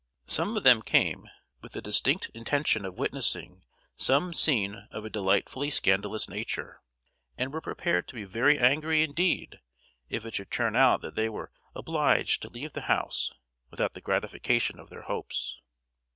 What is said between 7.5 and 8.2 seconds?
were prepared to